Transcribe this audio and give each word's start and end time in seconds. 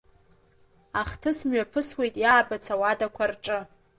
Ахҭыс 1.01 1.39
мҩаԥысуеит 1.47 2.15
иаабац 2.23 2.65
ауадақәа 2.73 3.25
рҿы. 3.31 3.59